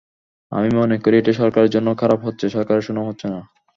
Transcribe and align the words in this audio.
আমি 0.51 0.69
মনে 0.75 0.95
করি 1.03 1.15
এটা 1.17 1.31
সরকারের 1.41 1.73
জন্যও 1.75 1.99
খারাপ 2.01 2.19
হচ্ছে, 2.23 2.45
সরকারের 2.55 2.85
সুনাম 2.87 3.05
হচ্ছে 3.09 3.27
না। 3.27 3.39